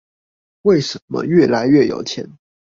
[0.63, 2.35] 為什麼越來越有錢？